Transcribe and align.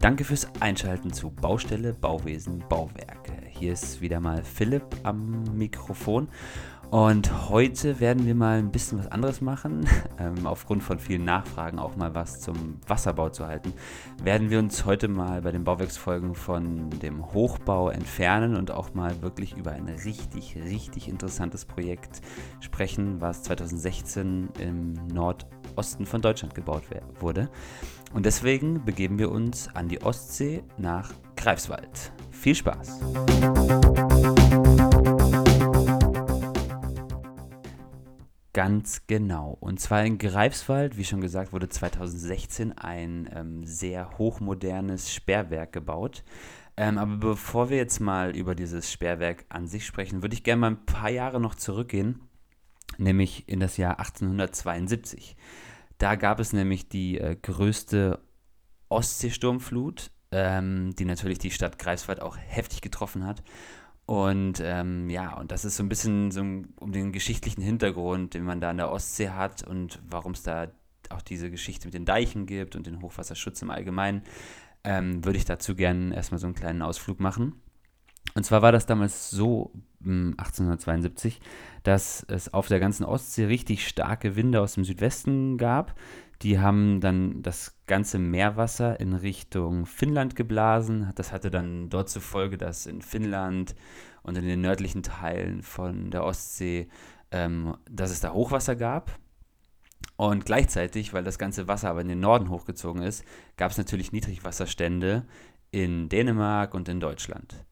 Danke 0.00 0.22
fürs 0.22 0.46
Einschalten 0.60 1.12
zu 1.12 1.28
Baustelle, 1.28 1.92
Bauwesen, 1.92 2.62
Bauwerke. 2.68 3.32
Hier 3.48 3.72
ist 3.72 4.00
wieder 4.00 4.20
mal 4.20 4.44
Philipp 4.44 4.84
am 5.02 5.42
Mikrofon 5.56 6.28
und 6.90 7.50
heute 7.50 7.98
werden 7.98 8.24
wir 8.24 8.36
mal 8.36 8.58
ein 8.58 8.70
bisschen 8.70 8.98
was 9.00 9.08
anderes 9.08 9.40
machen. 9.40 9.86
Ähm, 10.20 10.48
aufgrund 10.48 10.82
von 10.82 10.98
vielen 10.98 11.24
Nachfragen 11.24 11.78
auch 11.78 11.94
mal 11.94 12.12
was 12.12 12.40
zum 12.40 12.80
Wasserbau 12.88 13.28
zu 13.28 13.46
halten, 13.46 13.72
werden 14.20 14.50
wir 14.50 14.58
uns 14.58 14.84
heute 14.84 15.06
mal 15.06 15.42
bei 15.42 15.52
den 15.52 15.62
Bauwerksfolgen 15.62 16.34
von 16.34 16.90
dem 16.90 17.32
Hochbau 17.32 17.88
entfernen 17.90 18.56
und 18.56 18.72
auch 18.72 18.94
mal 18.94 19.22
wirklich 19.22 19.56
über 19.56 19.70
ein 19.70 19.86
richtig, 19.86 20.56
richtig 20.56 21.08
interessantes 21.08 21.66
Projekt 21.66 22.20
sprechen, 22.58 23.20
was 23.20 23.44
2016 23.44 24.48
im 24.58 24.94
Nordosten 25.78 26.06
von 26.06 26.20
Deutschland 26.20 26.56
gebaut 26.56 26.82
wurde. 27.20 27.48
Und 28.12 28.26
deswegen 28.26 28.84
begeben 28.84 29.20
wir 29.20 29.30
uns 29.30 29.68
an 29.76 29.88
die 29.88 30.02
Ostsee 30.02 30.64
nach 30.76 31.12
Greifswald. 31.36 32.12
Viel 32.32 32.56
Spaß! 32.56 33.00
Ganz 38.52 39.02
genau. 39.06 39.56
Und 39.60 39.78
zwar 39.78 40.04
in 40.04 40.18
Greifswald, 40.18 40.96
wie 40.96 41.04
schon 41.04 41.20
gesagt, 41.20 41.52
wurde 41.52 41.68
2016 41.68 42.76
ein 42.76 43.30
ähm, 43.32 43.64
sehr 43.64 44.18
hochmodernes 44.18 45.14
Sperrwerk 45.14 45.72
gebaut. 45.72 46.24
Ähm, 46.76 46.98
aber 46.98 47.16
bevor 47.18 47.70
wir 47.70 47.76
jetzt 47.76 48.00
mal 48.00 48.34
über 48.34 48.56
dieses 48.56 48.90
Sperrwerk 48.90 49.44
an 49.48 49.68
sich 49.68 49.86
sprechen, 49.86 50.22
würde 50.22 50.34
ich 50.34 50.42
gerne 50.42 50.60
mal 50.60 50.70
ein 50.72 50.86
paar 50.86 51.10
Jahre 51.10 51.40
noch 51.40 51.54
zurückgehen, 51.54 52.27
nämlich 52.96 53.48
in 53.48 53.60
das 53.60 53.76
Jahr 53.76 53.98
1872. 53.98 55.36
Da 55.98 56.14
gab 56.14 56.40
es 56.40 56.52
nämlich 56.52 56.88
die 56.88 57.18
äh, 57.18 57.36
größte 57.36 58.20
Ostseesturmflut, 58.88 60.10
ähm, 60.30 60.94
die 60.96 61.04
natürlich 61.04 61.38
die 61.38 61.50
Stadt 61.50 61.78
Greifswald 61.78 62.22
auch 62.22 62.36
heftig 62.36 62.80
getroffen 62.80 63.26
hat. 63.26 63.42
Und 64.06 64.60
ähm, 64.64 65.10
ja, 65.10 65.34
und 65.34 65.52
das 65.52 65.66
ist 65.66 65.76
so 65.76 65.82
ein 65.82 65.90
bisschen 65.90 66.30
so 66.30 66.40
um 66.40 66.92
den 66.92 67.12
geschichtlichen 67.12 67.60
Hintergrund, 67.60 68.32
den 68.32 68.44
man 68.44 68.60
da 68.60 68.70
an 68.70 68.78
der 68.78 68.90
Ostsee 68.90 69.30
hat 69.30 69.62
und 69.62 70.00
warum 70.08 70.32
es 70.32 70.42
da 70.42 70.68
auch 71.10 71.20
diese 71.20 71.50
Geschichte 71.50 71.86
mit 71.86 71.94
den 71.94 72.06
Deichen 72.06 72.46
gibt 72.46 72.74
und 72.74 72.86
den 72.86 73.02
Hochwasserschutz 73.02 73.60
im 73.62 73.70
Allgemeinen, 73.70 74.22
ähm, 74.84 75.24
würde 75.24 75.38
ich 75.38 75.44
dazu 75.44 75.74
gerne 75.74 76.14
erstmal 76.14 76.38
so 76.38 76.46
einen 76.46 76.54
kleinen 76.54 76.82
Ausflug 76.82 77.20
machen. 77.20 77.60
Und 78.38 78.44
zwar 78.44 78.62
war 78.62 78.70
das 78.70 78.86
damals 78.86 79.32
so, 79.32 79.72
1872, 80.00 81.34
hm, 81.34 81.42
dass 81.82 82.24
es 82.28 82.54
auf 82.54 82.68
der 82.68 82.78
ganzen 82.78 83.02
Ostsee 83.02 83.46
richtig 83.46 83.88
starke 83.88 84.36
Winde 84.36 84.60
aus 84.60 84.74
dem 84.74 84.84
Südwesten 84.84 85.58
gab. 85.58 85.96
Die 86.42 86.60
haben 86.60 87.00
dann 87.00 87.42
das 87.42 87.80
ganze 87.88 88.20
Meerwasser 88.20 89.00
in 89.00 89.14
Richtung 89.14 89.86
Finnland 89.86 90.36
geblasen. 90.36 91.10
Das 91.16 91.32
hatte 91.32 91.50
dann 91.50 91.88
dort 91.88 92.10
zur 92.10 92.22
Folge, 92.22 92.58
dass 92.58 92.86
in 92.86 93.02
Finnland 93.02 93.74
und 94.22 94.38
in 94.38 94.46
den 94.46 94.60
nördlichen 94.60 95.02
Teilen 95.02 95.62
von 95.62 96.12
der 96.12 96.22
Ostsee, 96.22 96.86
ähm, 97.32 97.76
dass 97.90 98.12
es 98.12 98.20
da 98.20 98.32
Hochwasser 98.32 98.76
gab. 98.76 99.18
Und 100.14 100.46
gleichzeitig, 100.46 101.12
weil 101.12 101.24
das 101.24 101.40
ganze 101.40 101.66
Wasser 101.66 101.90
aber 101.90 102.02
in 102.02 102.08
den 102.08 102.20
Norden 102.20 102.50
hochgezogen 102.50 103.02
ist, 103.02 103.24
gab 103.56 103.72
es 103.72 103.78
natürlich 103.78 104.12
Niedrigwasserstände 104.12 105.24
in 105.72 106.08
Dänemark 106.08 106.72
und 106.74 106.88
in 106.88 107.00
Deutschland. 107.00 107.64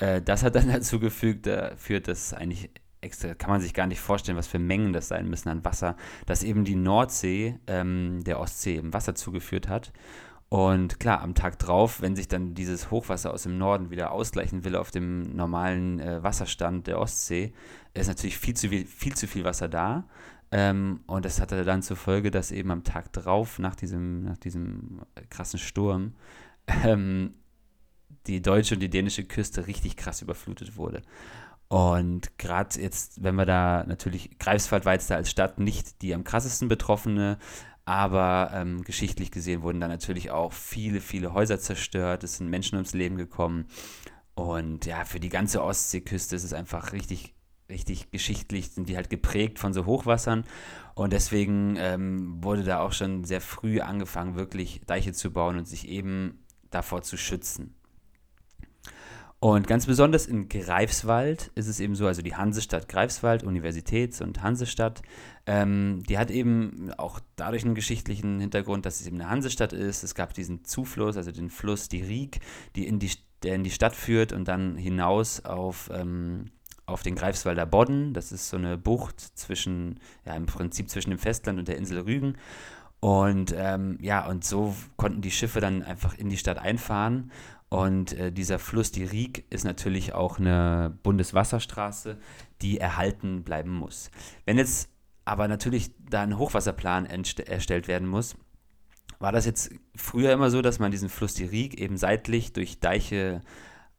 Äh, 0.00 0.20
das 0.22 0.42
hat 0.42 0.56
dann 0.56 0.68
dazu 0.72 0.98
gefügt, 0.98 1.44
geführt, 1.44 2.08
dass 2.08 2.34
eigentlich 2.34 2.70
extra, 3.00 3.34
kann 3.34 3.50
man 3.50 3.60
sich 3.60 3.74
gar 3.74 3.86
nicht 3.86 4.00
vorstellen, 4.00 4.36
was 4.36 4.46
für 4.46 4.58
Mengen 4.58 4.92
das 4.92 5.08
sein 5.08 5.28
müssen 5.28 5.48
an 5.48 5.64
Wasser, 5.64 5.96
dass 6.26 6.42
eben 6.42 6.64
die 6.64 6.74
Nordsee 6.74 7.58
ähm, 7.66 8.22
der 8.24 8.40
Ostsee 8.40 8.76
eben 8.76 8.92
Wasser 8.92 9.14
zugeführt 9.14 9.68
hat. 9.68 9.92
Und 10.48 10.98
klar, 10.98 11.20
am 11.20 11.36
Tag 11.36 11.60
drauf, 11.60 12.02
wenn 12.02 12.16
sich 12.16 12.26
dann 12.26 12.54
dieses 12.54 12.90
Hochwasser 12.90 13.32
aus 13.32 13.44
dem 13.44 13.56
Norden 13.56 13.90
wieder 13.90 14.10
ausgleichen 14.10 14.64
will 14.64 14.74
auf 14.74 14.90
dem 14.90 15.36
normalen 15.36 16.00
äh, 16.00 16.22
Wasserstand 16.24 16.88
der 16.88 16.98
Ostsee, 16.98 17.52
ist 17.94 18.08
natürlich 18.08 18.36
viel 18.36 18.54
zu 18.54 18.68
viel, 18.68 18.84
viel, 18.84 19.14
zu 19.14 19.28
viel 19.28 19.44
Wasser 19.44 19.68
da. 19.68 20.08
Ähm, 20.50 21.00
und 21.06 21.24
das 21.24 21.40
hatte 21.40 21.64
dann 21.64 21.82
zur 21.82 21.96
Folge, 21.96 22.32
dass 22.32 22.50
eben 22.50 22.72
am 22.72 22.82
Tag 22.82 23.12
drauf, 23.12 23.60
nach 23.60 23.76
diesem, 23.76 24.24
nach 24.24 24.38
diesem 24.38 25.02
krassen 25.30 25.60
Sturm, 25.60 26.14
ähm, 26.84 27.34
die 28.26 28.42
deutsche 28.42 28.74
und 28.74 28.80
die 28.80 28.90
dänische 28.90 29.24
Küste 29.24 29.66
richtig 29.66 29.96
krass 29.96 30.22
überflutet 30.22 30.76
wurde. 30.76 31.02
Und 31.68 32.36
gerade 32.36 32.80
jetzt, 32.80 33.22
wenn 33.22 33.36
wir 33.36 33.46
da 33.46 33.84
natürlich, 33.86 34.38
Greifswald 34.40 34.84
war 34.84 34.94
jetzt 34.94 35.08
da 35.08 35.14
als 35.14 35.30
Stadt 35.30 35.60
nicht 35.60 36.02
die 36.02 36.14
am 36.14 36.24
krassesten 36.24 36.68
betroffene, 36.68 37.38
aber 37.84 38.50
ähm, 38.52 38.82
geschichtlich 38.82 39.30
gesehen 39.30 39.62
wurden 39.62 39.80
da 39.80 39.88
natürlich 39.88 40.30
auch 40.30 40.52
viele, 40.52 41.00
viele 41.00 41.32
Häuser 41.32 41.60
zerstört, 41.60 42.24
es 42.24 42.36
sind 42.36 42.50
Menschen 42.50 42.76
ums 42.76 42.92
Leben 42.92 43.16
gekommen. 43.16 43.66
Und 44.34 44.84
ja, 44.86 45.04
für 45.04 45.20
die 45.20 45.28
ganze 45.28 45.62
Ostseeküste 45.62 46.34
ist 46.34 46.44
es 46.44 46.52
einfach 46.52 46.92
richtig, 46.92 47.34
richtig 47.68 48.10
geschichtlich, 48.10 48.70
sind 48.70 48.88
die 48.88 48.96
halt 48.96 49.10
geprägt 49.10 49.58
von 49.58 49.72
so 49.72 49.86
Hochwassern. 49.86 50.44
Und 50.94 51.12
deswegen 51.12 51.76
ähm, 51.78 52.42
wurde 52.42 52.64
da 52.64 52.80
auch 52.80 52.92
schon 52.92 53.24
sehr 53.24 53.40
früh 53.40 53.80
angefangen, 53.80 54.34
wirklich 54.34 54.80
Deiche 54.86 55.12
zu 55.12 55.32
bauen 55.32 55.56
und 55.56 55.68
sich 55.68 55.88
eben 55.88 56.44
davor 56.70 57.02
zu 57.02 57.16
schützen. 57.16 57.74
Und 59.42 59.66
ganz 59.66 59.86
besonders 59.86 60.26
in 60.26 60.50
Greifswald 60.50 61.50
ist 61.54 61.66
es 61.66 61.80
eben 61.80 61.94
so, 61.94 62.06
also 62.06 62.20
die 62.20 62.36
Hansestadt 62.36 62.88
Greifswald, 62.88 63.42
Universitäts- 63.42 64.20
und 64.20 64.42
Hansestadt, 64.42 65.00
ähm, 65.46 66.02
die 66.06 66.18
hat 66.18 66.30
eben 66.30 66.92
auch 66.98 67.20
dadurch 67.36 67.64
einen 67.64 67.74
geschichtlichen 67.74 68.38
Hintergrund, 68.38 68.84
dass 68.84 69.00
es 69.00 69.06
eben 69.06 69.18
eine 69.18 69.30
Hansestadt 69.30 69.72
ist. 69.72 70.02
Es 70.02 70.14
gab 70.14 70.34
diesen 70.34 70.66
Zufluss, 70.66 71.16
also 71.16 71.32
den 71.32 71.48
Fluss, 71.48 71.88
die 71.88 72.02
Rieg, 72.02 72.40
die 72.76 72.86
in 72.86 72.98
die, 72.98 73.12
der 73.42 73.54
in 73.54 73.64
die 73.64 73.70
Stadt 73.70 73.96
führt 73.96 74.34
und 74.34 74.46
dann 74.46 74.76
hinaus 74.76 75.42
auf, 75.46 75.88
ähm, 75.90 76.50
auf 76.84 77.02
den 77.02 77.14
Greifswalder 77.14 77.64
Bodden. 77.64 78.12
Das 78.12 78.32
ist 78.32 78.50
so 78.50 78.58
eine 78.58 78.76
Bucht 78.76 79.18
zwischen, 79.18 80.00
ja, 80.26 80.34
im 80.34 80.44
Prinzip 80.44 80.90
zwischen 80.90 81.10
dem 81.10 81.18
Festland 81.18 81.58
und 81.58 81.66
der 81.66 81.78
Insel 81.78 82.00
Rügen. 82.00 82.36
Und 83.00 83.54
ähm, 83.56 83.96
ja, 84.02 84.26
und 84.26 84.44
so 84.44 84.76
konnten 84.98 85.22
die 85.22 85.30
Schiffe 85.30 85.60
dann 85.60 85.82
einfach 85.82 86.18
in 86.18 86.28
die 86.28 86.36
Stadt 86.36 86.58
einfahren 86.58 87.30
und 87.70 88.12
äh, 88.14 88.32
dieser 88.32 88.58
Fluss, 88.58 88.90
die 88.90 89.04
Rieg, 89.04 89.44
ist 89.50 89.64
natürlich 89.64 90.12
auch 90.12 90.38
eine 90.38 90.98
Bundeswasserstraße, 91.02 92.18
die 92.62 92.78
erhalten 92.78 93.44
bleiben 93.44 93.70
muss. 93.70 94.10
Wenn 94.44 94.58
jetzt 94.58 94.90
aber 95.24 95.46
natürlich 95.46 95.92
da 96.10 96.22
ein 96.22 96.36
Hochwasserplan 96.36 97.06
erstellt 97.06 97.86
werden 97.86 98.08
muss, 98.08 98.36
war 99.20 99.30
das 99.30 99.46
jetzt 99.46 99.70
früher 99.94 100.32
immer 100.32 100.50
so, 100.50 100.62
dass 100.62 100.80
man 100.80 100.90
diesen 100.90 101.08
Fluss 101.08 101.34
die 101.34 101.44
Rieg 101.44 101.78
eben 101.80 101.96
seitlich 101.96 102.52
durch 102.52 102.80
Deiche 102.80 103.40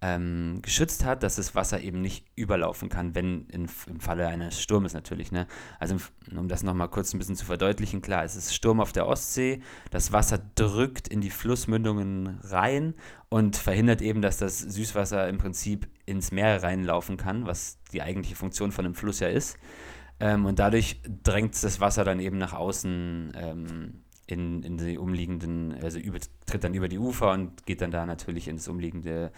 ähm, 0.04 0.60
geschützt 0.64 1.06
hat, 1.06 1.22
dass 1.22 1.36
das 1.36 1.54
Wasser 1.54 1.80
eben 1.82 2.02
nicht 2.02 2.26
überlaufen 2.36 2.90
kann, 2.90 3.14
wenn 3.14 3.46
in, 3.48 3.70
im 3.88 4.00
Falle 4.00 4.28
eines 4.28 4.60
Sturmes 4.60 4.94
natürlich. 4.94 5.32
Ne? 5.32 5.46
Also 5.80 5.98
um 6.36 6.48
das 6.48 6.64
nochmal 6.64 6.90
kurz 6.90 7.14
ein 7.14 7.20
bisschen 7.20 7.36
zu 7.36 7.46
verdeutlichen, 7.46 8.02
klar, 8.02 8.24
es 8.24 8.36
ist 8.36 8.56
Sturm 8.56 8.82
auf 8.82 8.92
der 8.92 9.08
Ostsee, 9.08 9.62
das 9.92 10.12
Wasser 10.12 10.40
drückt 10.56 11.08
in 11.08 11.22
die 11.22 11.30
Flussmündungen 11.30 12.40
rein 12.44 12.96
und 13.30 13.56
verhindert 13.56 14.02
eben, 14.02 14.24
dass 14.24 14.38
das 14.38 14.60
Süßwasser 14.60 15.30
im 15.30 15.38
Prinzip 15.38 15.88
ins 16.08 16.32
Meer 16.32 16.64
reinlaufen 16.64 17.18
kann, 17.18 17.46
was 17.46 17.78
die 17.94 18.02
eigentliche 18.02 18.36
Funktion 18.36 18.72
von 18.72 18.86
einem 18.86 18.96
Fluss 18.96 19.20
ja 19.20 19.28
ist. 19.28 19.58
Ähm, 20.20 20.46
und 20.46 20.58
dadurch 20.58 21.00
drängt 21.24 21.62
das 21.64 21.80
Wasser 21.80 22.04
dann 22.04 22.20
eben 22.20 22.40
nach 22.40 22.54
außen 22.54 23.34
ähm, 23.36 24.02
in, 24.26 24.64
in 24.64 24.78
die 24.78 24.98
umliegenden, 24.98 25.76
also 25.84 26.00
über, 26.00 26.18
tritt 26.48 26.64
dann 26.64 26.74
über 26.74 26.88
die 26.88 26.98
Ufer 26.98 27.32
und 27.32 27.66
geht 27.68 27.82
dann 27.82 27.92
da 27.92 28.06
natürlich 28.08 28.48
ins 28.48 28.68
umliegende 28.68 29.32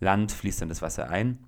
Land 0.00 0.32
fließt 0.32 0.62
dann 0.62 0.68
das 0.68 0.82
Wasser 0.82 1.08
ein. 1.08 1.38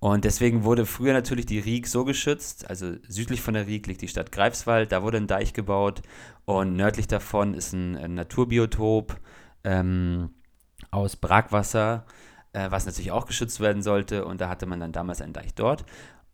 Und 0.00 0.24
deswegen 0.24 0.64
wurde 0.64 0.86
früher 0.86 1.12
natürlich 1.12 1.44
die 1.44 1.58
Rieg 1.58 1.86
so 1.86 2.06
geschützt, 2.06 2.68
also 2.70 2.94
südlich 3.06 3.42
von 3.42 3.52
der 3.52 3.66
Rieg 3.66 3.86
liegt 3.86 4.00
die 4.00 4.08
Stadt 4.08 4.32
Greifswald, 4.32 4.92
da 4.92 5.02
wurde 5.02 5.18
ein 5.18 5.26
Deich 5.26 5.52
gebaut 5.52 6.00
und 6.46 6.74
nördlich 6.74 7.06
davon 7.06 7.52
ist 7.52 7.74
ein, 7.74 7.98
ein 7.98 8.14
Naturbiotop 8.14 9.20
ähm, 9.62 10.30
aus 10.90 11.16
Brackwasser, 11.16 12.06
äh, 12.54 12.70
was 12.70 12.86
natürlich 12.86 13.12
auch 13.12 13.26
geschützt 13.26 13.60
werden 13.60 13.82
sollte 13.82 14.24
und 14.24 14.40
da 14.40 14.48
hatte 14.48 14.64
man 14.64 14.80
dann 14.80 14.92
damals 14.92 15.20
einen 15.20 15.34
Deich 15.34 15.54
dort. 15.54 15.84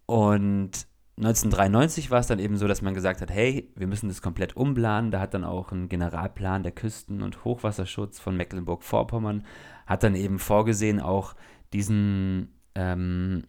Und 0.06 0.87
1993 1.18 2.10
war 2.10 2.20
es 2.20 2.26
dann 2.26 2.38
eben 2.38 2.58
so, 2.58 2.68
dass 2.68 2.82
man 2.82 2.92
gesagt 2.92 3.22
hat, 3.22 3.30
hey, 3.30 3.72
wir 3.74 3.86
müssen 3.86 4.08
das 4.08 4.20
komplett 4.20 4.54
umplanen. 4.54 5.10
Da 5.10 5.18
hat 5.18 5.32
dann 5.32 5.44
auch 5.44 5.72
ein 5.72 5.88
Generalplan 5.88 6.62
der 6.62 6.72
Küsten- 6.72 7.22
und 7.22 7.44
Hochwasserschutz 7.44 8.20
von 8.20 8.36
Mecklenburg-Vorpommern 8.36 9.42
hat 9.86 10.02
dann 10.02 10.14
eben 10.14 10.38
vorgesehen, 10.38 11.00
auch 11.00 11.34
diesen, 11.72 12.52
ähm, 12.74 13.44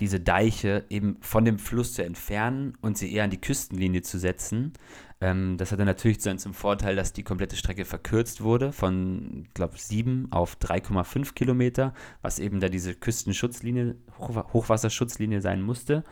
diese 0.00 0.18
Deiche 0.18 0.86
eben 0.88 1.18
von 1.20 1.44
dem 1.44 1.58
Fluss 1.58 1.92
zu 1.92 2.02
entfernen 2.02 2.76
und 2.80 2.98
sie 2.98 3.12
eher 3.12 3.24
an 3.24 3.30
die 3.30 3.40
Küstenlinie 3.40 4.02
zu 4.02 4.18
setzen. 4.18 4.72
Ähm, 5.20 5.58
das 5.58 5.70
hatte 5.70 5.84
natürlich 5.84 6.18
dann 6.18 6.38
zum 6.38 6.54
Vorteil, 6.54 6.96
dass 6.96 7.12
die 7.12 7.22
komplette 7.22 7.56
Strecke 7.56 7.84
verkürzt 7.84 8.40
wurde 8.40 8.72
von, 8.72 9.44
ich 9.44 9.54
glaube, 9.54 9.78
7 9.78 10.32
auf 10.32 10.56
3,5 10.56 11.34
Kilometer, 11.34 11.92
was 12.22 12.38
eben 12.38 12.58
da 12.58 12.68
diese 12.68 12.94
Küstenschutzlinie, 12.94 13.96
Hochwasserschutzlinie 14.18 15.40
sein 15.40 15.60
musste. 15.60 16.04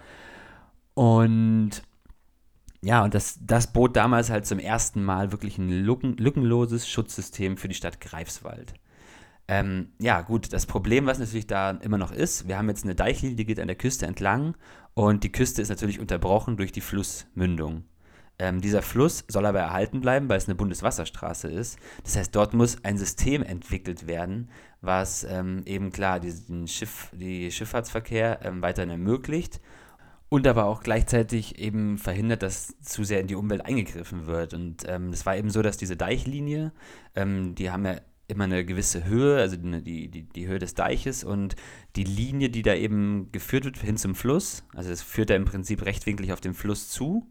Und 0.98 1.84
ja, 2.82 3.04
und 3.04 3.14
das, 3.14 3.38
das 3.40 3.72
bot 3.72 3.94
damals 3.94 4.30
halt 4.30 4.46
zum 4.46 4.58
ersten 4.58 5.04
Mal 5.04 5.30
wirklich 5.30 5.56
ein 5.56 5.68
lücken, 5.68 6.16
lückenloses 6.16 6.88
Schutzsystem 6.88 7.56
für 7.56 7.68
die 7.68 7.76
Stadt 7.76 8.00
Greifswald. 8.00 8.74
Ähm, 9.46 9.92
ja, 10.00 10.22
gut, 10.22 10.52
das 10.52 10.66
Problem, 10.66 11.06
was 11.06 11.20
natürlich 11.20 11.46
da 11.46 11.70
immer 11.70 11.98
noch 11.98 12.10
ist, 12.10 12.48
wir 12.48 12.58
haben 12.58 12.68
jetzt 12.68 12.82
eine 12.82 12.96
Deichlinie, 12.96 13.36
die 13.36 13.46
geht 13.46 13.60
an 13.60 13.68
der 13.68 13.76
Küste 13.76 14.06
entlang 14.06 14.56
und 14.94 15.22
die 15.22 15.30
Küste 15.30 15.62
ist 15.62 15.68
natürlich 15.68 16.00
unterbrochen 16.00 16.56
durch 16.56 16.72
die 16.72 16.80
Flussmündung. 16.80 17.84
Ähm, 18.40 18.60
dieser 18.60 18.82
Fluss 18.82 19.24
soll 19.28 19.46
aber 19.46 19.60
erhalten 19.60 20.00
bleiben, 20.00 20.28
weil 20.28 20.38
es 20.38 20.48
eine 20.48 20.56
Bundeswasserstraße 20.56 21.46
ist. 21.46 21.78
Das 22.02 22.16
heißt, 22.16 22.34
dort 22.34 22.54
muss 22.54 22.84
ein 22.84 22.98
System 22.98 23.44
entwickelt 23.44 24.08
werden, 24.08 24.50
was 24.80 25.22
ähm, 25.22 25.62
eben 25.64 25.92
klar 25.92 26.18
diesen 26.18 26.66
Schiff, 26.66 27.12
die 27.12 27.52
Schifffahrtsverkehr 27.52 28.40
ähm, 28.42 28.62
weiterhin 28.62 28.90
ermöglicht 28.90 29.60
und 30.28 30.46
aber 30.46 30.66
auch 30.66 30.82
gleichzeitig 30.82 31.58
eben 31.58 31.98
verhindert, 31.98 32.42
dass 32.42 32.78
zu 32.80 33.04
sehr 33.04 33.20
in 33.20 33.26
die 33.26 33.34
Umwelt 33.34 33.64
eingegriffen 33.64 34.26
wird. 34.26 34.54
Und 34.54 34.84
ähm, 34.86 35.10
es 35.10 35.25
war 35.25 35.36
eben 35.36 35.50
so, 35.50 35.62
dass 35.62 35.76
diese 35.76 35.96
Deichlinie, 35.96 36.72
ähm, 37.14 37.54
die 37.54 37.70
haben 37.70 37.86
ja 37.86 37.96
immer 38.28 38.44
eine 38.44 38.64
gewisse 38.66 39.04
Höhe, 39.06 39.40
also 39.40 39.56
die, 39.56 40.08
die, 40.08 40.22
die 40.22 40.46
Höhe 40.46 40.58
des 40.58 40.75
Deiches 40.75 41.25
und 41.25 41.56
die 41.96 42.04
Linie, 42.04 42.50
die 42.50 42.62
da 42.62 42.75
eben 42.75 43.32
geführt 43.32 43.64
wird 43.64 43.78
hin 43.78 43.96
zum 43.96 44.14
Fluss, 44.14 44.64
also 44.75 44.90
es 44.90 45.00
führt 45.00 45.30
da 45.30 45.34
im 45.34 45.46
Prinzip 45.46 45.84
rechtwinklig 45.84 46.34
auf 46.34 46.40
den 46.42 46.52
Fluss 46.52 46.90
zu 46.90 47.26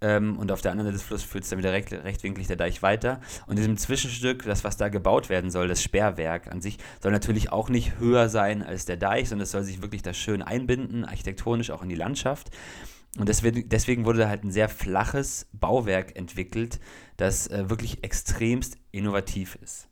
ähm, 0.00 0.38
und 0.38 0.52
auf 0.52 0.60
der 0.60 0.72
anderen 0.72 0.86
Seite 0.86 0.98
des 0.98 1.06
Flusses 1.06 1.28
führt 1.28 1.44
es 1.44 1.50
dann 1.50 1.58
wieder 1.58 1.72
recht, 1.72 1.92
rechtwinklig 1.92 2.46
der 2.46 2.56
Deich 2.56 2.82
weiter. 2.82 3.20
Und 3.46 3.52
in 3.52 3.56
diesem 3.56 3.76
Zwischenstück, 3.76 4.44
das, 4.44 4.64
was 4.64 4.76
da 4.76 4.88
gebaut 4.88 5.28
werden 5.28 5.50
soll, 5.50 5.68
das 5.68 5.82
Sperrwerk 5.82 6.48
an 6.48 6.60
sich, 6.60 6.78
soll 7.02 7.12
natürlich 7.12 7.50
auch 7.50 7.68
nicht 7.68 7.98
höher 7.98 8.28
sein 8.28 8.62
als 8.62 8.84
der 8.84 8.96
Deich, 8.96 9.28
sondern 9.28 9.44
es 9.44 9.50
soll 9.50 9.64
sich 9.64 9.82
wirklich 9.82 10.02
da 10.02 10.14
schön 10.14 10.42
einbinden, 10.42 11.04
architektonisch 11.04 11.70
auch 11.70 11.82
in 11.82 11.88
die 11.88 11.96
Landschaft. 11.96 12.50
Und 13.18 13.28
deswegen, 13.28 13.68
deswegen 13.68 14.04
wurde 14.04 14.20
da 14.20 14.28
halt 14.28 14.44
ein 14.44 14.52
sehr 14.52 14.68
flaches 14.68 15.48
Bauwerk 15.52 16.16
entwickelt, 16.16 16.78
das 17.16 17.48
äh, 17.48 17.68
wirklich 17.68 18.04
extremst 18.04 18.78
innovativ 18.92 19.56
ist. 19.62 19.88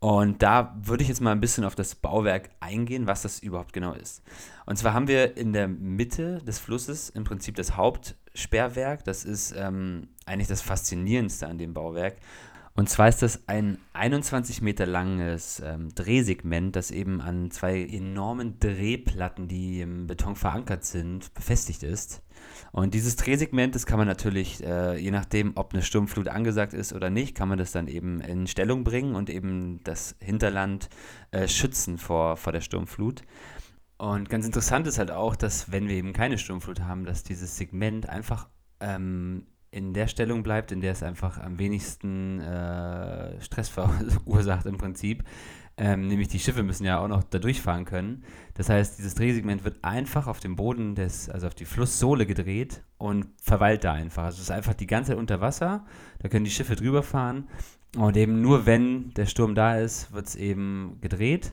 Und 0.00 0.42
da 0.42 0.76
würde 0.82 1.04
ich 1.04 1.08
jetzt 1.08 1.20
mal 1.20 1.30
ein 1.30 1.38
bisschen 1.38 1.62
auf 1.62 1.76
das 1.76 1.94
Bauwerk 1.94 2.50
eingehen, 2.58 3.06
was 3.06 3.22
das 3.22 3.38
überhaupt 3.38 3.72
genau 3.72 3.92
ist. 3.92 4.24
Und 4.66 4.76
zwar 4.76 4.94
haben 4.94 5.06
wir 5.06 5.36
in 5.36 5.52
der 5.52 5.68
Mitte 5.68 6.42
des 6.42 6.58
Flusses 6.58 7.08
im 7.08 7.22
Prinzip 7.22 7.54
das 7.54 7.76
Hauptsperrwerk. 8.32 9.04
Das 9.04 9.24
ist 9.24 9.54
ähm, 9.56 10.08
eigentlich 10.26 10.48
das 10.48 10.62
Faszinierendste 10.62 11.46
an 11.46 11.58
dem 11.58 11.74
Bauwerk. 11.74 12.16
Und 12.74 12.88
zwar 12.88 13.08
ist 13.08 13.20
das 13.20 13.46
ein 13.48 13.76
21 13.92 14.62
Meter 14.62 14.86
langes 14.86 15.60
ähm, 15.62 15.94
Drehsegment, 15.94 16.74
das 16.74 16.90
eben 16.90 17.20
an 17.20 17.50
zwei 17.50 17.82
enormen 17.82 18.58
Drehplatten, 18.60 19.46
die 19.46 19.82
im 19.82 20.06
Beton 20.06 20.36
verankert 20.36 20.82
sind, 20.86 21.34
befestigt 21.34 21.82
ist. 21.82 22.22
Und 22.72 22.94
dieses 22.94 23.16
Drehsegment, 23.16 23.74
das 23.74 23.84
kann 23.84 23.98
man 23.98 24.08
natürlich, 24.08 24.64
äh, 24.64 24.96
je 24.96 25.10
nachdem, 25.10 25.52
ob 25.56 25.74
eine 25.74 25.82
Sturmflut 25.82 26.28
angesagt 26.28 26.72
ist 26.72 26.94
oder 26.94 27.10
nicht, 27.10 27.34
kann 27.34 27.48
man 27.48 27.58
das 27.58 27.72
dann 27.72 27.88
eben 27.88 28.22
in 28.22 28.46
Stellung 28.46 28.84
bringen 28.84 29.16
und 29.16 29.28
eben 29.28 29.80
das 29.84 30.16
Hinterland 30.18 30.88
äh, 31.30 31.48
schützen 31.48 31.98
vor, 31.98 32.38
vor 32.38 32.54
der 32.54 32.62
Sturmflut. 32.62 33.22
Und 34.02 34.28
ganz 34.28 34.44
interessant 34.44 34.88
ist 34.88 34.98
halt 34.98 35.12
auch, 35.12 35.36
dass 35.36 35.70
wenn 35.70 35.86
wir 35.86 35.94
eben 35.94 36.12
keine 36.12 36.36
Sturmflut 36.36 36.80
haben, 36.80 37.04
dass 37.04 37.22
dieses 37.22 37.56
Segment 37.56 38.08
einfach 38.08 38.48
ähm, 38.80 39.46
in 39.70 39.94
der 39.94 40.08
Stellung 40.08 40.42
bleibt, 40.42 40.72
in 40.72 40.80
der 40.80 40.90
es 40.90 41.04
einfach 41.04 41.38
am 41.38 41.60
wenigsten 41.60 42.40
äh, 42.40 43.40
Stress 43.40 43.68
verursacht 43.68 44.66
im 44.66 44.76
Prinzip. 44.76 45.22
Ähm, 45.76 46.08
nämlich 46.08 46.26
die 46.26 46.40
Schiffe 46.40 46.64
müssen 46.64 46.84
ja 46.84 46.98
auch 46.98 47.06
noch 47.06 47.22
da 47.22 47.38
durchfahren 47.38 47.84
können. 47.84 48.24
Das 48.54 48.68
heißt, 48.68 48.98
dieses 48.98 49.14
Drehsegment 49.14 49.62
wird 49.62 49.84
einfach 49.84 50.26
auf 50.26 50.40
dem 50.40 50.56
Boden 50.56 50.96
des, 50.96 51.28
also 51.28 51.46
auf 51.46 51.54
die 51.54 51.64
Flusssohle 51.64 52.26
gedreht 52.26 52.82
und 52.98 53.26
verweilt 53.40 53.84
da 53.84 53.92
einfach. 53.92 54.24
Also 54.24 54.38
es 54.38 54.42
ist 54.42 54.50
einfach 54.50 54.74
die 54.74 54.88
ganze 54.88 55.12
Zeit 55.12 55.18
unter 55.18 55.40
Wasser, 55.40 55.86
da 56.18 56.28
können 56.28 56.44
die 56.44 56.50
Schiffe 56.50 56.74
drüber 56.74 57.04
fahren 57.04 57.48
und 57.96 58.16
eben 58.16 58.42
nur 58.42 58.66
wenn 58.66 59.14
der 59.14 59.26
Sturm 59.26 59.54
da 59.54 59.76
ist, 59.76 60.12
wird 60.12 60.26
es 60.26 60.34
eben 60.34 60.98
gedreht. 61.00 61.52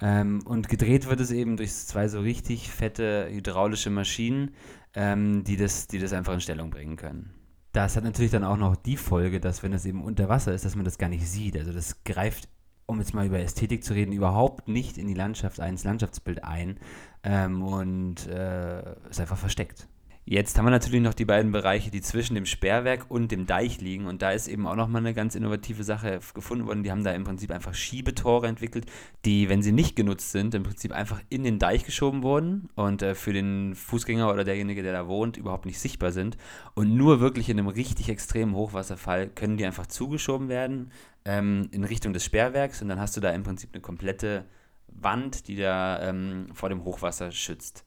Ähm, 0.00 0.42
und 0.44 0.68
gedreht 0.68 1.08
wird 1.08 1.20
es 1.20 1.30
eben 1.30 1.56
durch 1.56 1.72
zwei 1.74 2.08
so 2.08 2.20
richtig 2.20 2.70
fette 2.70 3.28
hydraulische 3.30 3.90
Maschinen, 3.90 4.52
ähm, 4.94 5.44
die, 5.44 5.56
das, 5.56 5.88
die 5.88 5.98
das 5.98 6.12
einfach 6.12 6.34
in 6.34 6.40
Stellung 6.40 6.70
bringen 6.70 6.96
können 6.96 7.38
das 7.72 7.96
hat 7.96 8.04
natürlich 8.04 8.32
dann 8.32 8.44
auch 8.44 8.56
noch 8.56 8.76
die 8.76 8.96
Folge, 8.96 9.40
dass 9.40 9.62
wenn 9.62 9.72
das 9.72 9.86
eben 9.86 10.02
unter 10.02 10.28
Wasser 10.28 10.52
ist, 10.52 10.64
dass 10.64 10.74
man 10.74 10.84
das 10.84 10.98
gar 10.98 11.08
nicht 11.08 11.28
sieht. 11.28 11.56
Also 11.56 11.72
das 11.72 12.02
greift, 12.04 12.48
um 12.86 12.98
jetzt 12.98 13.14
mal 13.14 13.26
über 13.26 13.38
Ästhetik 13.38 13.84
zu 13.84 13.94
reden, 13.94 14.12
überhaupt 14.12 14.68
nicht 14.68 14.98
in 14.98 15.06
die 15.06 15.14
Landschaft, 15.14 15.58
ins 15.58 15.84
Landschaftsbild 15.84 16.42
ein 16.44 16.78
ähm, 17.22 17.62
und 17.62 18.26
äh, 18.26 18.94
ist 19.10 19.20
einfach 19.20 19.38
versteckt. 19.38 19.86
Jetzt 20.30 20.58
haben 20.58 20.66
wir 20.66 20.70
natürlich 20.70 21.00
noch 21.00 21.14
die 21.14 21.24
beiden 21.24 21.52
Bereiche, 21.52 21.90
die 21.90 22.02
zwischen 22.02 22.34
dem 22.34 22.44
Sperrwerk 22.44 23.06
und 23.10 23.32
dem 23.32 23.46
Deich 23.46 23.80
liegen. 23.80 24.04
Und 24.04 24.20
da 24.20 24.32
ist 24.32 24.46
eben 24.46 24.66
auch 24.66 24.76
nochmal 24.76 25.00
eine 25.00 25.14
ganz 25.14 25.34
innovative 25.34 25.84
Sache 25.84 26.20
gefunden 26.34 26.66
worden. 26.66 26.82
Die 26.82 26.90
haben 26.90 27.02
da 27.02 27.12
im 27.12 27.24
Prinzip 27.24 27.50
einfach 27.50 27.72
Schiebetore 27.72 28.46
entwickelt, 28.46 28.84
die, 29.24 29.48
wenn 29.48 29.62
sie 29.62 29.72
nicht 29.72 29.96
genutzt 29.96 30.30
sind, 30.30 30.54
im 30.54 30.64
Prinzip 30.64 30.92
einfach 30.92 31.22
in 31.30 31.44
den 31.44 31.58
Deich 31.58 31.86
geschoben 31.86 32.22
wurden 32.22 32.68
und 32.74 33.00
äh, 33.00 33.14
für 33.14 33.32
den 33.32 33.74
Fußgänger 33.74 34.30
oder 34.30 34.44
derjenige, 34.44 34.82
der 34.82 34.92
da 34.92 35.08
wohnt, 35.08 35.38
überhaupt 35.38 35.64
nicht 35.64 35.78
sichtbar 35.78 36.12
sind. 36.12 36.36
Und 36.74 36.94
nur 36.94 37.20
wirklich 37.20 37.48
in 37.48 37.58
einem 37.58 37.68
richtig 37.68 38.10
extremen 38.10 38.54
Hochwasserfall 38.54 39.28
können 39.28 39.56
die 39.56 39.64
einfach 39.64 39.86
zugeschoben 39.86 40.50
werden 40.50 40.92
ähm, 41.24 41.70
in 41.72 41.84
Richtung 41.84 42.12
des 42.12 42.26
Sperrwerks. 42.26 42.82
Und 42.82 42.88
dann 42.88 43.00
hast 43.00 43.16
du 43.16 43.22
da 43.22 43.30
im 43.30 43.44
Prinzip 43.44 43.70
eine 43.72 43.80
komplette 43.80 44.44
Wand, 44.88 45.48
die 45.48 45.56
da 45.56 46.06
ähm, 46.06 46.48
vor 46.52 46.68
dem 46.68 46.84
Hochwasser 46.84 47.32
schützt. 47.32 47.86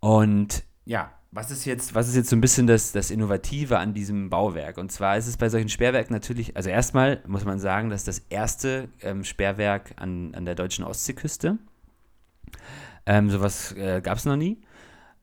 Und 0.00 0.64
ja, 0.84 1.17
was 1.30 1.50
ist 1.50 1.66
jetzt, 1.66 1.94
was 1.94 2.08
ist 2.08 2.16
jetzt 2.16 2.30
so 2.30 2.36
ein 2.36 2.40
bisschen 2.40 2.66
das, 2.66 2.92
das 2.92 3.10
Innovative 3.10 3.78
an 3.78 3.92
diesem 3.92 4.30
Bauwerk? 4.30 4.78
Und 4.78 4.90
zwar 4.90 5.16
ist 5.18 5.26
es 5.26 5.36
bei 5.36 5.48
solchen 5.48 5.68
Sperrwerken 5.68 6.14
natürlich, 6.14 6.56
also 6.56 6.70
erstmal 6.70 7.22
muss 7.26 7.44
man 7.44 7.58
sagen, 7.58 7.90
dass 7.90 8.04
das 8.04 8.20
erste 8.30 8.88
ähm, 9.02 9.24
Sperrwerk 9.24 9.92
an, 9.96 10.34
an 10.34 10.44
der 10.46 10.54
deutschen 10.54 10.84
Ostseeküste. 10.84 11.58
Ähm, 13.04 13.30
sowas 13.30 13.72
äh, 13.72 14.00
gab 14.02 14.18
es 14.18 14.24
noch 14.24 14.36
nie. 14.36 14.58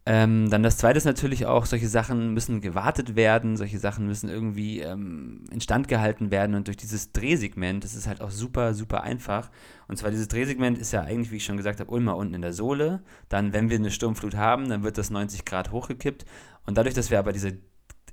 Ähm, 0.07 0.51
dann 0.51 0.61
das 0.61 0.77
zweite 0.77 0.97
ist 0.97 1.05
natürlich 1.05 1.47
auch, 1.47 1.65
solche 1.65 1.87
Sachen 1.87 2.31
müssen 2.35 2.61
gewartet 2.61 3.15
werden, 3.15 3.57
solche 3.57 3.79
Sachen 3.79 4.05
müssen 4.05 4.29
irgendwie 4.29 4.81
ähm, 4.81 5.45
instand 5.49 5.87
gehalten 5.87 6.29
werden 6.29 6.55
und 6.55 6.67
durch 6.67 6.77
dieses 6.77 7.11
Drehsegment, 7.11 7.83
das 7.83 7.95
ist 7.95 8.05
halt 8.05 8.21
auch 8.21 8.29
super, 8.29 8.75
super 8.75 9.01
einfach. 9.01 9.49
Und 9.87 9.97
zwar 9.97 10.11
dieses 10.11 10.27
Drehsegment 10.27 10.77
ist 10.77 10.91
ja 10.91 11.01
eigentlich, 11.01 11.31
wie 11.31 11.37
ich 11.37 11.45
schon 11.45 11.57
gesagt 11.57 11.79
habe, 11.79 11.95
immer 11.97 12.15
unten 12.17 12.35
in 12.35 12.43
der 12.43 12.53
Sohle. 12.53 13.01
Dann, 13.29 13.51
wenn 13.51 13.71
wir 13.71 13.77
eine 13.77 13.89
Sturmflut 13.89 14.35
haben, 14.35 14.69
dann 14.69 14.83
wird 14.83 14.99
das 14.99 15.09
90 15.09 15.43
Grad 15.43 15.71
hochgekippt. 15.71 16.25
Und 16.67 16.77
dadurch, 16.77 16.93
dass 16.93 17.09
wir 17.09 17.17
aber 17.17 17.33
diese 17.33 17.57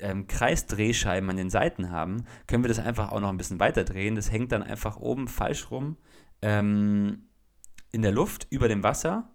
ähm, 0.01 0.27
Kreisdrehscheiben 0.27 1.29
an 1.29 1.37
den 1.37 1.51
Seiten 1.51 1.91
haben, 1.91 2.25
können 2.47 2.65
wir 2.65 2.69
das 2.69 2.79
einfach 2.79 3.13
auch 3.13 3.21
noch 3.21 3.29
ein 3.29 3.37
bisschen 3.37 3.61
weiter 3.61 3.85
drehen. 3.85 4.15
Das 4.15 4.33
hängt 4.33 4.53
dann 4.53 4.63
einfach 4.63 4.97
oben 4.97 5.29
falsch 5.29 5.71
rum 5.71 5.99
ähm, 6.41 7.27
in 7.91 8.01
der 8.01 8.13
Luft 8.13 8.47
über 8.49 8.69
dem 8.69 8.83
Wasser 8.83 9.32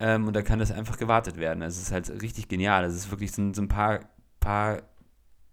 ähm, 0.00 0.26
und 0.26 0.34
da 0.34 0.42
kann 0.42 0.58
das 0.58 0.72
einfach 0.72 0.96
gewartet 0.96 1.36
werden. 1.36 1.62
Also 1.62 1.76
es 1.76 1.88
ist 1.88 1.92
halt 1.92 2.22
richtig 2.22 2.48
genial. 2.48 2.84
Es 2.84 2.94
ist 2.94 3.10
wirklich 3.10 3.32
so, 3.32 3.52
so 3.52 3.60
ein 3.60 3.68
paar, 3.68 4.00
paar 4.40 4.82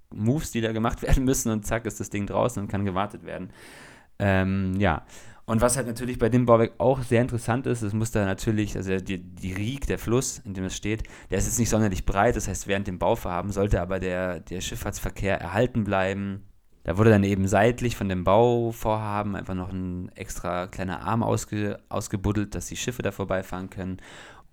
Moves, 0.09 0.51
die 0.51 0.61
da 0.61 0.71
gemacht 0.71 1.01
werden 1.03 1.25
müssen 1.25 1.51
und 1.51 1.65
zack 1.65 1.85
ist 1.85 1.99
das 1.99 2.09
Ding 2.09 2.25
draußen 2.25 2.63
und 2.63 2.69
kann 2.69 2.85
gewartet 2.85 3.25
werden. 3.25 3.51
Ähm, 4.19 4.75
ja. 4.79 5.05
Und 5.45 5.61
was 5.61 5.77
halt 5.77 5.87
natürlich 5.87 6.17
bei 6.17 6.27
dem 6.27 6.45
Bauwerk 6.45 6.73
auch 6.77 7.01
sehr 7.03 7.21
interessant 7.21 7.67
ist, 7.67 7.81
es 7.81 7.93
muss 7.93 8.11
da 8.11 8.25
natürlich, 8.25 8.75
also 8.75 8.97
die, 8.97 9.17
die 9.17 9.53
Rieg, 9.53 9.87
der 9.87 9.97
Fluss, 9.97 10.39
in 10.39 10.53
dem 10.53 10.65
es 10.65 10.75
steht, 10.75 11.03
der 11.29 11.37
ist 11.37 11.45
jetzt 11.45 11.59
nicht 11.59 11.69
sonderlich 11.69 12.05
breit, 12.05 12.35
das 12.35 12.49
heißt 12.49 12.67
während 12.67 12.87
dem 12.87 12.99
Bauvorhaben 12.99 13.51
sollte 13.51 13.79
aber 13.79 13.99
der, 13.99 14.41
der 14.41 14.59
Schifffahrtsverkehr 14.59 15.39
erhalten 15.39 15.85
bleiben. 15.85 16.43
Da 16.83 16.97
wurde 16.97 17.09
dann 17.09 17.23
eben 17.23 17.47
seitlich 17.47 17.95
von 17.95 18.09
dem 18.09 18.23
Bauvorhaben 18.23 19.35
einfach 19.35 19.55
noch 19.55 19.71
ein 19.71 20.09
extra 20.15 20.67
kleiner 20.67 21.01
Arm 21.01 21.23
ausge, 21.23 21.79
ausgebuddelt, 21.89 22.55
dass 22.55 22.67
die 22.67 22.77
Schiffe 22.77 23.01
da 23.01 23.11
vorbeifahren 23.11 23.69
können. 23.69 23.97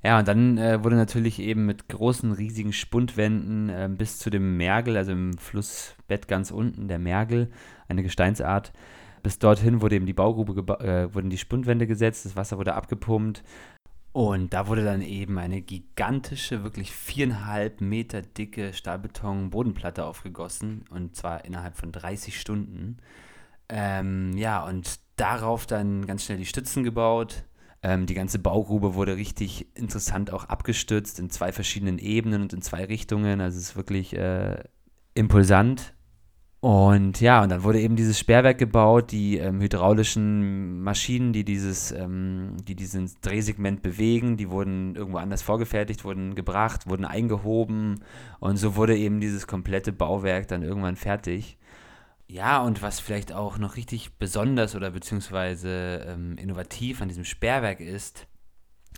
Ja, 0.04 0.18
und 0.18 0.28
dann 0.28 0.58
äh, 0.58 0.84
wurde 0.84 0.96
natürlich 0.96 1.38
eben 1.38 1.64
mit 1.64 1.88
großen, 1.88 2.32
riesigen 2.32 2.74
Spundwänden 2.74 3.70
äh, 3.70 3.88
bis 3.90 4.18
zu 4.18 4.28
dem 4.28 4.58
Mergel, 4.58 4.98
also 4.98 5.12
im 5.12 5.38
Flussbett 5.38 6.28
ganz 6.28 6.50
unten, 6.50 6.88
der 6.88 6.98
Mergel, 6.98 7.50
eine 7.88 8.02
Gesteinsart, 8.02 8.74
bis 9.22 9.38
dorthin 9.38 9.80
wurde 9.80 9.96
eben 9.96 10.04
die 10.04 10.12
Baugrube, 10.12 10.78
äh, 10.80 11.14
wurden 11.14 11.30
die 11.30 11.38
Spundwände 11.38 11.86
gesetzt, 11.86 12.26
das 12.26 12.36
Wasser 12.36 12.58
wurde 12.58 12.74
abgepumpt. 12.74 13.42
Und 14.12 14.52
da 14.52 14.68
wurde 14.68 14.84
dann 14.84 15.00
eben 15.00 15.38
eine 15.38 15.62
gigantische, 15.62 16.62
wirklich 16.62 16.92
viereinhalb 16.92 17.80
Meter 17.80 18.20
dicke 18.20 18.74
Stahlbeton-Bodenplatte 18.74 20.04
aufgegossen. 20.04 20.84
Und 20.90 21.16
zwar 21.16 21.44
innerhalb 21.46 21.76
von 21.76 21.90
30 21.90 22.38
Stunden. 22.38 22.98
Ähm, 23.68 24.36
ja, 24.36 24.64
und 24.64 25.00
darauf 25.16 25.66
dann 25.66 26.06
ganz 26.06 26.24
schnell 26.24 26.38
die 26.38 26.46
Stützen 26.46 26.84
gebaut 26.84 27.44
ähm, 27.84 28.06
die 28.06 28.14
ganze 28.14 28.38
Baugrube 28.38 28.94
wurde 28.94 29.16
richtig 29.16 29.66
interessant 29.76 30.32
auch 30.32 30.46
abgestürzt 30.46 31.20
in 31.20 31.28
zwei 31.28 31.52
verschiedenen 31.52 31.98
Ebenen 31.98 32.40
und 32.40 32.54
in 32.54 32.62
zwei 32.62 32.84
Richtungen. 32.86 33.42
Also 33.42 33.58
es 33.58 33.70
ist 33.70 33.76
wirklich 33.76 34.16
äh, 34.16 34.64
impulsant. 35.12 35.92
Und 36.60 37.20
ja, 37.20 37.42
und 37.42 37.50
dann 37.50 37.62
wurde 37.62 37.78
eben 37.78 37.94
dieses 37.94 38.18
Sperrwerk 38.18 38.56
gebaut, 38.56 39.12
die 39.12 39.36
ähm, 39.36 39.60
hydraulischen 39.60 40.80
Maschinen, 40.80 41.34
die 41.34 41.44
dieses, 41.44 41.92
ähm, 41.92 42.56
die 42.66 42.74
dieses 42.74 43.20
Drehsegment 43.20 43.82
bewegen, 43.82 44.38
die 44.38 44.48
wurden 44.48 44.96
irgendwo 44.96 45.18
anders 45.18 45.42
vorgefertigt, 45.42 46.06
wurden 46.06 46.34
gebracht, 46.34 46.88
wurden 46.88 47.04
eingehoben 47.04 48.00
und 48.40 48.56
so 48.56 48.76
wurde 48.76 48.96
eben 48.96 49.20
dieses 49.20 49.46
komplette 49.46 49.92
Bauwerk 49.92 50.48
dann 50.48 50.62
irgendwann 50.62 50.96
fertig. 50.96 51.58
Ja, 52.26 52.62
und 52.62 52.82
was 52.82 53.00
vielleicht 53.00 53.32
auch 53.32 53.58
noch 53.58 53.76
richtig 53.76 54.18
besonders 54.18 54.74
oder 54.74 54.90
beziehungsweise 54.90 56.04
ähm, 56.06 56.38
innovativ 56.38 57.02
an 57.02 57.08
diesem 57.08 57.24
Sperrwerk 57.24 57.80
ist, 57.80 58.26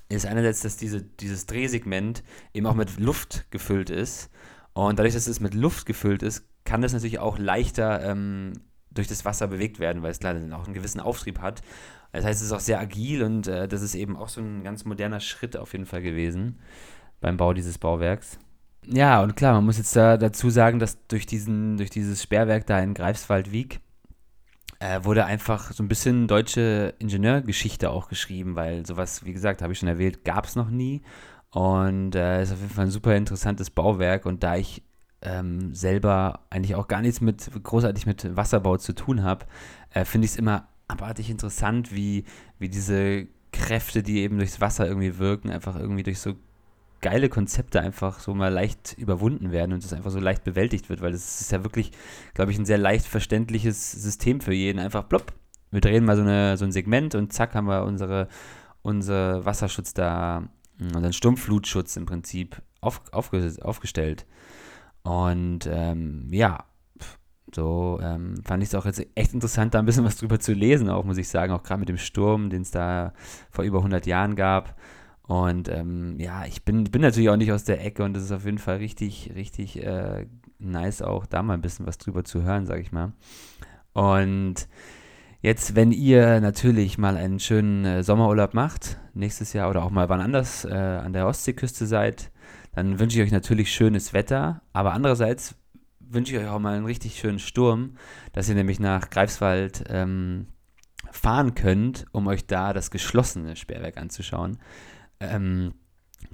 ist 0.09 0.27
einerseits, 0.27 0.61
dass 0.61 0.77
diese, 0.77 1.03
dieses 1.03 1.47
Drehsegment 1.47 2.23
eben 2.55 2.67
auch 2.67 2.75
mit 2.75 2.99
Luft 2.99 3.51
gefüllt 3.51 3.91
ist. 3.91 4.31
Und 4.75 4.99
dadurch, 4.99 5.15
dass 5.15 5.27
es 5.27 5.41
mit 5.41 5.55
Luft 5.55 5.87
gefüllt 5.87 6.23
ist, 6.23 6.45
kann 6.65 6.83
das 6.83 6.93
natürlich 6.93 7.19
auch 7.19 7.39
leichter 7.39 8.03
ähm, 8.05 8.53
durch 8.91 9.09
das 9.09 9.25
Wasser 9.25 9.49
bewegt 9.49 9.81
werden, 9.81 10.03
weil 10.03 10.11
es 10.11 10.23
leider 10.23 10.57
auch 10.57 10.65
einen 10.65 10.75
gewissen 10.75 11.01
Auftrieb 11.01 11.41
hat. 11.41 11.63
Das 12.13 12.25
heißt, 12.25 12.41
es 12.41 12.47
ist 12.47 12.53
auch 12.53 12.61
sehr 12.61 12.81
agil 12.81 13.23
und 13.23 13.47
äh, 13.49 13.67
das 13.69 13.83
ist 13.83 13.95
eben 13.95 14.17
auch 14.17 14.29
so 14.29 14.41
ein 14.41 14.63
ganz 14.63 14.85
moderner 14.85 15.21
Schritt 15.21 15.57
auf 15.57 15.73
jeden 15.73 15.87
Fall 15.87 16.03
gewesen 16.03 16.61
beim 17.21 17.37
Bau 17.37 17.53
dieses 17.53 17.79
Bauwerks. 17.79 18.39
Ja, 18.89 19.23
und 19.23 19.37
klar, 19.37 19.55
man 19.55 19.65
muss 19.65 19.79
jetzt 19.79 19.97
da 19.97 20.17
dazu 20.17 20.49
sagen, 20.51 20.79
dass 20.79 21.07
durch, 21.09 21.27
diesen, 21.27 21.77
durch 21.77 21.91
dieses 21.91 22.23
Sperrwerk 22.23 22.67
da 22.67 22.79
in 22.79 22.95
Greifswald-Wieg 22.95 23.81
äh, 24.79 25.01
wurde 25.03 25.25
einfach 25.25 25.73
so 25.73 25.83
ein 25.83 25.89
bisschen 25.89 26.29
deutsche 26.29 26.95
Ingenieurgeschichte 26.99 27.91
auch 27.91 28.09
geschrieben, 28.09 28.55
weil 28.55 28.87
sowas, 28.87 29.25
wie 29.25 29.33
gesagt, 29.33 29.63
habe 29.63 29.73
ich 29.73 29.79
schon 29.81 29.89
erwähnt, 29.89 30.25
gab 30.25 30.45
es 30.47 30.55
noch 30.55 30.71
nie. 30.71 31.03
Und 31.51 32.15
äh, 32.15 32.43
ist 32.43 32.53
auf 32.53 32.61
jeden 32.61 32.73
Fall 32.73 32.87
ein 32.87 32.91
super 32.91 33.17
interessantes 33.17 33.71
Bauwerk. 33.71 34.27
Und 34.27 34.43
da 34.43 34.57
ich 34.57 34.83
ähm, 35.23 35.75
selber 35.75 36.41
eigentlich 36.51 36.75
auch 36.75 36.87
gar 36.87 37.01
nichts 37.01 37.21
mit 37.21 37.51
großartig 37.63 38.07
mit 38.07 38.37
Wasserbau 38.37 38.77
zu 38.77 38.93
tun 38.95 39.23
habe, 39.23 39.47
äh, 39.91 40.05
finde 40.05 40.27
ich 40.27 40.33
es 40.33 40.37
immer 40.37 40.69
abartig 40.87 41.31
interessant, 41.31 41.95
wie, 41.95 42.25
wie 42.59 42.69
diese 42.69 43.27
Kräfte, 43.53 44.03
die 44.03 44.21
eben 44.21 44.39
durchs 44.39 44.61
Wasser 44.61 44.87
irgendwie 44.87 45.19
wirken, 45.19 45.51
einfach 45.51 45.77
irgendwie 45.77 46.03
durch 46.03 46.21
so 46.21 46.35
geile 47.07 47.29
Konzepte 47.29 47.81
einfach 47.81 48.19
so 48.19 48.35
mal 48.35 48.53
leicht 48.53 48.97
überwunden 48.99 49.53
werden 49.53 49.73
und 49.73 49.85
das 49.85 49.93
einfach 49.93 50.11
so 50.11 50.19
leicht 50.19 50.43
bewältigt 50.43 50.89
wird, 50.89 51.03
weil 51.03 51.13
das 51.13 51.41
ist 51.41 51.53
ja 51.53 51.63
wirklich, 51.63 51.93
glaube 52.35 52.51
ich, 52.51 52.59
ein 52.59 52.65
sehr 52.65 52.79
leicht 52.79 53.07
verständliches 53.07 53.93
System 53.93 54.41
für 54.41 54.53
jeden. 54.53 54.81
Einfach 54.81 55.09
plopp, 55.09 55.33
wir 55.71 55.81
drehen 55.81 56.05
mal 56.05 56.17
so, 56.17 56.23
eine, 56.23 56.57
so 56.57 56.65
ein 56.65 56.73
Segment 56.73 57.15
und 57.15 57.33
zack 57.33 57.55
haben 57.55 57.69
wir 57.69 57.85
unsere, 57.85 58.27
unser 58.83 59.45
Wasserschutz 59.45 59.95
da, 59.95 60.49
unseren 60.81 61.13
Sturmflutschutz 61.13 61.97
im 61.97 62.07
Prinzip 62.07 62.61
auf, 62.81 63.01
aufge, 63.13 63.55
aufgestellt. 63.63 64.27
Und 65.05 65.69
ähm, 65.71 66.27
ja, 66.33 66.65
so 67.55 68.01
ähm, 68.03 68.43
fand 68.45 68.65
ich 68.65 68.71
es 68.71 68.75
auch 68.75 68.85
jetzt 68.85 69.07
echt 69.15 69.33
interessant, 69.33 69.75
da 69.75 69.79
ein 69.79 69.87
bisschen 69.87 70.05
was 70.05 70.17
drüber 70.17 70.41
zu 70.41 70.55
lesen, 70.55 70.91
auch 70.91 71.05
muss 71.05 71.19
ich 71.19 71.29
sagen, 71.29 71.53
auch 71.53 71.63
gerade 71.63 71.79
mit 71.79 71.89
dem 71.89 71.99
Sturm, 71.99 72.51
den 72.51 72.63
es 72.63 72.73
da 72.73 73.13
vor 73.53 73.65
über 73.65 73.79
100 73.79 74.07
Jahren 74.07 74.35
gab. 74.35 74.75
Und 75.27 75.69
ähm, 75.69 76.19
ja, 76.19 76.45
ich 76.45 76.65
bin, 76.65 76.85
bin 76.85 77.03
natürlich 77.03 77.31
auch 77.31 77.37
nicht 77.37 77.53
aus 77.53 77.65
der 77.65 77.85
Ecke 77.85 78.05
und 78.05 78.17
es 78.17 78.25
ist 78.25 78.33
auf 78.33 78.45
jeden 78.45 78.59
Fall 78.59 78.77
richtig, 78.77 79.33
richtig 79.35 79.83
äh, 79.83 80.27
nice, 80.59 81.03
auch 81.03 81.27
da 81.27 81.43
mal 81.43 81.55
ein 81.55 81.63
bisschen 81.63 81.87
was 81.87 81.99
drüber 81.99 82.25
zu 82.25 82.43
hören, 82.43 82.67
sag 82.67 82.81
ich 82.81 82.93
mal. 82.93 83.13
Und 83.93 84.69
jetzt, 85.41 85.75
wenn 85.75 85.91
ihr 85.91 86.41
natürlich 86.41 86.97
mal 86.97 87.17
einen 87.17 87.41
schönen 87.41 87.85
äh, 87.85 88.03
Sommerurlaub 88.05 88.55
macht, 88.55 88.99
nächstes 89.15 89.53
Jahr 89.53 89.69
oder 89.69 89.83
auch 89.83 89.91
mal 89.91 90.09
wann 90.09 90.21
anders 90.21 90.65
äh, 90.65 90.73
an 90.75 91.13
der 91.13 91.27
Ostseeküste 91.27 91.87
seid, 91.87 92.31
dann 92.75 93.01
wünsche 93.01 93.19
ich 93.19 93.25
euch 93.25 93.33
natürlich 93.33 93.73
schönes 93.73 94.13
Wetter, 94.13 94.63
aber 94.73 94.93
andererseits 94.93 95.57
wünsche 95.99 96.35
ich 96.35 96.41
euch 96.41 96.49
auch 96.49 96.61
mal 96.61 96.77
einen 96.77 96.87
richtig 96.87 97.19
schönen 97.19 97.39
Sturm, 97.39 97.97
dass 98.33 98.49
ihr 98.49 98.55
nämlich 98.55 98.79
nach 98.79 99.11
Greifswald 99.11 99.85
ähm, 99.89 100.47
fahren 101.11 101.55
könnt, 101.55 102.07
um 102.13 102.27
euch 102.27 102.47
da 102.47 102.73
das 102.73 102.91
geschlossene 102.91 103.57
Sperrwerk 103.57 103.97
anzuschauen. 103.97 104.59
Ähm, 105.21 105.75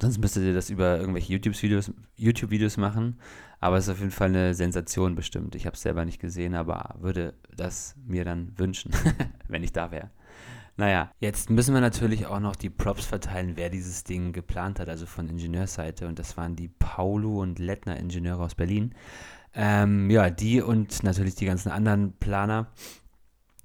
sonst 0.00 0.18
müsstet 0.18 0.44
ihr 0.44 0.54
das 0.54 0.70
über 0.70 0.98
irgendwelche 0.98 1.32
YouTube-Videos 1.32 1.92
YouTube 2.16 2.76
machen, 2.78 3.18
aber 3.60 3.76
es 3.76 3.84
ist 3.84 3.90
auf 3.90 4.00
jeden 4.00 4.10
Fall 4.10 4.28
eine 4.28 4.54
Sensation 4.54 5.14
bestimmt. 5.14 5.54
Ich 5.54 5.66
habe 5.66 5.74
es 5.74 5.82
selber 5.82 6.04
nicht 6.04 6.20
gesehen, 6.20 6.54
aber 6.54 6.96
würde 7.00 7.34
das 7.54 7.94
mir 8.04 8.24
dann 8.24 8.52
wünschen, 8.56 8.92
wenn 9.48 9.62
ich 9.62 9.72
da 9.72 9.90
wäre. 9.90 10.10
Naja, 10.76 11.10
jetzt 11.20 11.50
müssen 11.50 11.74
wir 11.74 11.82
natürlich 11.82 12.26
auch 12.26 12.40
noch 12.40 12.56
die 12.56 12.70
Props 12.70 13.04
verteilen, 13.04 13.52
wer 13.56 13.68
dieses 13.68 14.04
Ding 14.04 14.32
geplant 14.32 14.80
hat, 14.80 14.88
also 14.88 15.04
von 15.04 15.28
Ingenieursseite. 15.28 16.08
Und 16.08 16.18
das 16.18 16.36
waren 16.36 16.56
die 16.56 16.68
Paulo 16.68 17.42
und 17.42 17.58
Lettner 17.58 17.98
Ingenieure 17.98 18.42
aus 18.42 18.54
Berlin. 18.54 18.94
Ähm, 19.54 20.08
ja, 20.10 20.30
die 20.30 20.62
und 20.62 21.02
natürlich 21.02 21.34
die 21.34 21.44
ganzen 21.44 21.70
anderen 21.70 22.14
Planer 22.14 22.68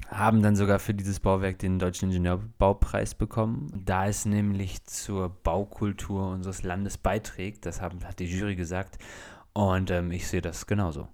haben 0.09 0.41
dann 0.41 0.55
sogar 0.55 0.79
für 0.79 0.93
dieses 0.93 1.19
Bauwerk 1.19 1.59
den 1.59 1.79
Deutschen 1.79 2.09
Ingenieurbaupreis 2.09 3.15
bekommen, 3.15 3.71
da 3.85 4.07
es 4.07 4.25
nämlich 4.25 4.83
zur 4.85 5.29
Baukultur 5.29 6.29
unseres 6.29 6.63
Landes 6.63 6.97
beiträgt. 6.97 7.65
Das 7.65 7.81
haben, 7.81 8.03
hat 8.05 8.19
die 8.19 8.25
Jury 8.25 8.55
gesagt. 8.55 8.97
Und 9.53 9.91
ähm, 9.91 10.11
ich 10.11 10.27
sehe 10.27 10.41
das 10.41 10.67
genauso. 10.67 11.07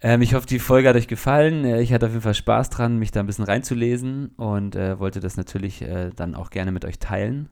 Ähm, 0.00 0.20
ich 0.20 0.34
hoffe, 0.34 0.46
die 0.46 0.58
Folge 0.58 0.88
hat 0.88 0.96
euch 0.96 1.06
gefallen. 1.06 1.64
Äh, 1.64 1.80
ich 1.80 1.92
hatte 1.92 2.06
auf 2.06 2.12
jeden 2.12 2.22
Fall 2.22 2.34
Spaß 2.34 2.70
dran, 2.70 2.98
mich 2.98 3.12
da 3.12 3.20
ein 3.20 3.26
bisschen 3.26 3.44
reinzulesen 3.44 4.28
und 4.36 4.74
äh, 4.74 4.98
wollte 4.98 5.20
das 5.20 5.36
natürlich 5.36 5.82
äh, 5.82 6.10
dann 6.14 6.34
auch 6.34 6.50
gerne 6.50 6.72
mit 6.72 6.84
euch 6.84 6.98
teilen. 6.98 7.50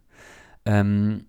Ähm, 0.65 1.27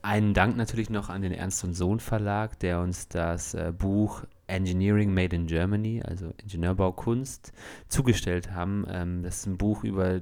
einen 0.00 0.34
Dank 0.34 0.56
natürlich 0.56 0.90
noch 0.90 1.10
an 1.10 1.22
den 1.22 1.32
Ernst 1.32 1.64
und 1.64 1.74
Sohn 1.74 2.00
Verlag, 2.00 2.58
der 2.60 2.80
uns 2.80 3.08
das 3.08 3.54
äh, 3.54 3.72
Buch 3.76 4.22
Engineering 4.46 5.12
Made 5.12 5.34
in 5.34 5.46
Germany, 5.46 6.02
also 6.04 6.32
Ingenieurbaukunst, 6.42 7.52
zugestellt 7.88 8.52
haben. 8.52 8.84
Ähm, 8.88 9.22
das 9.22 9.38
ist 9.38 9.46
ein 9.46 9.58
Buch 9.58 9.84
über 9.84 10.20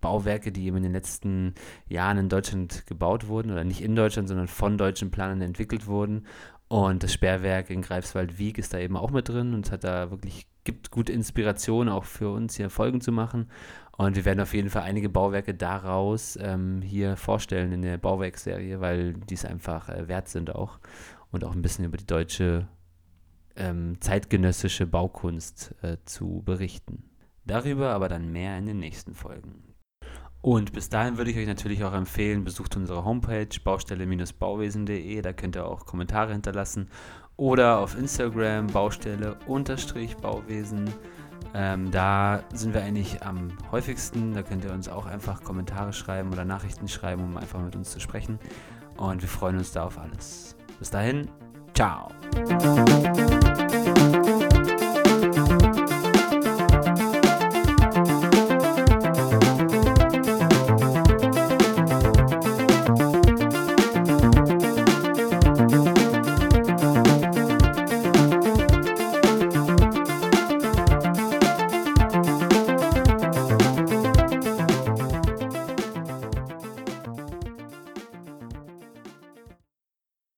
Bauwerke, 0.00 0.52
die 0.52 0.66
eben 0.66 0.78
in 0.78 0.82
den 0.84 0.92
letzten 0.92 1.54
Jahren 1.88 2.18
in 2.18 2.28
Deutschland 2.28 2.86
gebaut 2.86 3.28
wurden, 3.28 3.50
oder 3.50 3.64
nicht 3.64 3.82
in 3.82 3.96
Deutschland, 3.96 4.28
sondern 4.28 4.48
von 4.48 4.78
deutschen 4.78 5.10
Planern 5.10 5.42
entwickelt 5.42 5.86
wurden 5.86 6.26
und 6.68 7.02
das 7.02 7.12
Sperrwerk 7.12 7.70
in 7.70 7.82
Greifswald-Wieg 7.82 8.58
ist 8.58 8.72
da 8.74 8.78
eben 8.78 8.96
auch 8.96 9.10
mit 9.10 9.28
drin 9.28 9.54
und 9.54 9.70
hat 9.70 9.84
da 9.84 10.10
wirklich, 10.10 10.46
gibt 10.64 10.90
gute 10.90 11.12
Inspiration 11.12 11.88
auch 11.88 12.04
für 12.04 12.30
uns 12.30 12.56
hier 12.56 12.70
Folgen 12.70 13.00
zu 13.00 13.12
machen. 13.12 13.50
Und 13.96 14.16
wir 14.16 14.24
werden 14.24 14.40
auf 14.40 14.54
jeden 14.54 14.70
Fall 14.70 14.82
einige 14.82 15.08
Bauwerke 15.08 15.54
daraus 15.54 16.36
ähm, 16.40 16.82
hier 16.82 17.16
vorstellen 17.16 17.70
in 17.70 17.82
der 17.82 17.98
Bauwerkserie, 17.98 18.80
weil 18.80 19.12
die 19.12 19.34
es 19.34 19.44
einfach 19.44 19.88
äh, 19.88 20.08
wert 20.08 20.28
sind 20.28 20.54
auch. 20.54 20.78
Und 21.30 21.44
auch 21.44 21.54
ein 21.54 21.62
bisschen 21.62 21.84
über 21.84 21.96
die 21.96 22.06
deutsche 22.06 22.66
ähm, 23.56 23.96
zeitgenössische 24.00 24.86
Baukunst 24.86 25.74
äh, 25.82 25.96
zu 26.04 26.42
berichten. 26.44 27.10
Darüber 27.44 27.90
aber 27.90 28.08
dann 28.08 28.30
mehr 28.32 28.56
in 28.58 28.66
den 28.66 28.78
nächsten 28.78 29.14
Folgen. 29.14 29.74
Und 30.40 30.72
bis 30.72 30.88
dahin 30.90 31.16
würde 31.16 31.30
ich 31.30 31.38
euch 31.38 31.46
natürlich 31.46 31.84
auch 31.84 31.94
empfehlen, 31.94 32.42
besucht 32.44 32.76
unsere 32.76 33.04
Homepage 33.04 33.48
baustelle-bauwesen.de, 33.64 35.22
da 35.22 35.32
könnt 35.32 35.56
ihr 35.56 35.66
auch 35.66 35.86
Kommentare 35.86 36.32
hinterlassen 36.32 36.90
oder 37.36 37.78
auf 37.78 37.96
Instagram 37.96 38.66
baustelle-bauwesen. 38.66 40.90
Ähm, 41.54 41.90
da 41.90 42.44
sind 42.52 42.74
wir 42.74 42.82
eigentlich 42.82 43.22
am 43.22 43.56
häufigsten, 43.70 44.34
da 44.34 44.42
könnt 44.42 44.64
ihr 44.64 44.72
uns 44.72 44.88
auch 44.88 45.06
einfach 45.06 45.42
Kommentare 45.42 45.94
schreiben 45.94 46.30
oder 46.30 46.44
Nachrichten 46.44 46.88
schreiben, 46.88 47.22
um 47.22 47.38
einfach 47.38 47.62
mit 47.62 47.74
uns 47.74 47.90
zu 47.90 48.00
sprechen. 48.00 48.38
Und 48.96 49.22
wir 49.22 49.28
freuen 49.28 49.56
uns 49.56 49.72
da 49.72 49.84
auf 49.84 49.98
alles. 49.98 50.56
Bis 50.78 50.90
dahin, 50.90 51.28
Tchau! 51.74 52.08